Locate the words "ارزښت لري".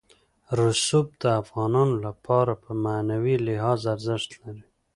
3.93-4.63